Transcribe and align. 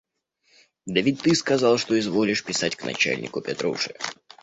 –Да 0.87 0.99
ведь 1.03 1.21
ты 1.21 1.35
сказал, 1.35 1.77
что 1.77 1.99
изволишь 1.99 2.43
писать 2.43 2.75
к 2.75 2.83
начальнику 2.85 3.39
Петруши. 3.39 3.93